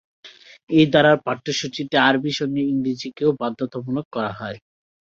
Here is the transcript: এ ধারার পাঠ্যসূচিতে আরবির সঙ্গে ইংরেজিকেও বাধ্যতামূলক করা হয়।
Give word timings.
এ 0.69 0.91
ধারার 0.93 1.17
পাঠ্যসূচিতে 1.25 1.95
আরবির 2.07 2.35
সঙ্গে 2.39 2.61
ইংরেজিকেও 2.65 3.31
বাধ্যতামূলক 3.41 4.05
করা 4.15 4.31
হয়। 4.39 4.57